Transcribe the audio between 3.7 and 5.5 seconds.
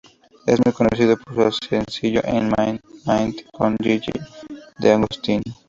Gigi D'Agostino.